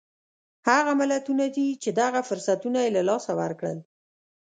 [0.69, 3.77] هغه ملتونه دي چې دغه فرصتونه یې له لاسه ورکړل.